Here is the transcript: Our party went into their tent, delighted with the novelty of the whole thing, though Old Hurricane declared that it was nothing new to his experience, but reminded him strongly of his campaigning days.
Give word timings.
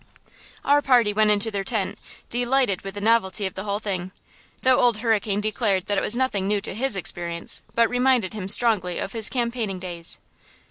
Our 0.65 0.81
party 0.81 1.13
went 1.13 1.29
into 1.29 1.51
their 1.51 1.63
tent, 1.63 1.99
delighted 2.27 2.81
with 2.81 2.95
the 2.95 3.01
novelty 3.01 3.45
of 3.45 3.53
the 3.53 3.65
whole 3.65 3.77
thing, 3.77 4.09
though 4.63 4.79
Old 4.79 4.97
Hurricane 4.97 5.41
declared 5.41 5.85
that 5.85 5.97
it 5.99 6.03
was 6.03 6.17
nothing 6.17 6.47
new 6.47 6.59
to 6.59 6.73
his 6.73 6.95
experience, 6.95 7.61
but 7.75 7.87
reminded 7.87 8.33
him 8.33 8.47
strongly 8.47 8.97
of 8.97 9.11
his 9.11 9.29
campaigning 9.29 9.77
days. 9.77 10.17